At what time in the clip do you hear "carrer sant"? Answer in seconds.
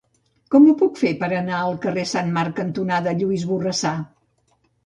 1.85-2.33